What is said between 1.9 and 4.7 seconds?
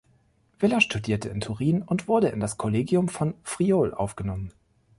wurde in das Kollegium von Friaul aufgenommen.